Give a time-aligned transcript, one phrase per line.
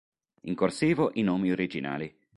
[0.45, 2.11] In "corsivo" i nomi originali.